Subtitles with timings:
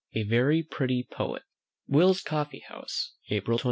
[0.15, 1.43] A VERY PRETTY POET.
[1.87, 3.59] Will's Coffee house, April 24.